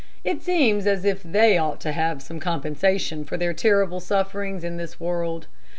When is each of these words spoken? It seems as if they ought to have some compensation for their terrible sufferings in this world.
It 0.23 0.41
seems 0.41 0.87
as 0.87 1.05
if 1.05 1.21
they 1.21 1.59
ought 1.59 1.79
to 1.81 1.91
have 1.91 2.23
some 2.23 2.39
compensation 2.39 3.23
for 3.23 3.37
their 3.37 3.53
terrible 3.53 3.99
sufferings 3.99 4.63
in 4.63 4.77
this 4.77 4.99
world. 4.99 5.45